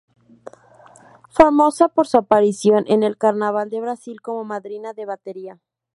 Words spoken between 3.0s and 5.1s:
el carnaval de Brasil como Madrina de